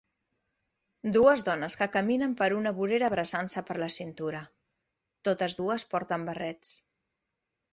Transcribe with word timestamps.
Dues 1.17 1.43
dones 1.49 1.75
que 1.81 1.87
caminen 1.97 2.33
per 2.39 2.47
una 2.61 2.73
vorera 2.79 3.09
abraçant-se 3.11 3.63
per 3.69 3.77
la 3.83 3.91
cintura, 3.99 4.41
totes 5.29 5.59
dues 5.61 5.87
porten 5.93 6.25
barrets. 6.33 6.75